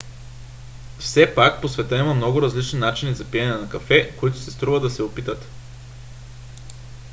[0.99, 4.79] все пак по света има много различни начини за пиене на кафе които си струва
[4.79, 5.47] да се опитат